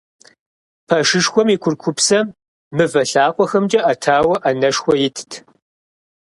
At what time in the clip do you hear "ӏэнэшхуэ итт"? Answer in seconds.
4.43-5.31